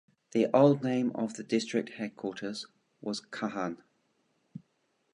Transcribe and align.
The 0.31 0.47
old 0.51 0.81
name 0.81 1.11
of 1.13 1.35
the 1.35 1.43
district 1.43 1.89
headquarters 1.89 2.65
was 3.01 3.19
Kahan. 3.21 3.77